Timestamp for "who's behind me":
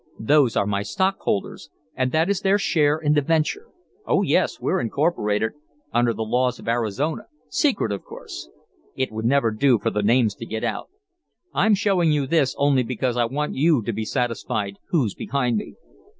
14.87-15.75